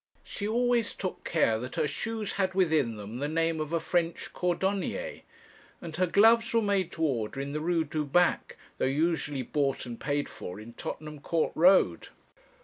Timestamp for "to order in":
6.93-7.53